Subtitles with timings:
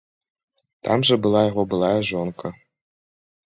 [0.87, 2.47] Там жа была яго былая жонка.